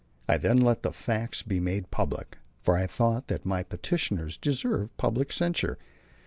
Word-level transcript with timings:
I 0.27 0.39
then 0.39 0.57
let 0.57 0.81
the 0.81 0.91
facts 0.91 1.43
be 1.43 1.59
made 1.59 1.91
public, 1.91 2.39
for 2.63 2.75
I 2.75 2.87
thought 2.87 3.27
that 3.27 3.45
my 3.45 3.61
petitioners 3.61 4.35
deserved 4.35 4.97
public 4.97 5.31
censure. 5.31 5.77